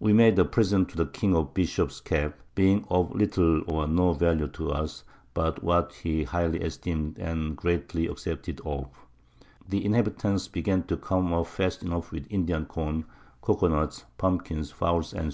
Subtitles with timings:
[0.00, 3.86] We made a Present to the King of a Bishop's Cap, being of little or
[3.86, 8.86] no Value to us, but what he highly esteem'd and gratefully accepted of.
[9.68, 13.04] The Inhabitants began to come off fast enough with Indian Corn,
[13.42, 15.30] Cocoa Nutts, Pumpkins, Fowles, _&c.